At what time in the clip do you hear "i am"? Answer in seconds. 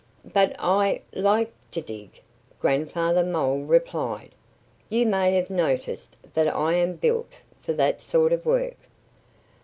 6.55-6.93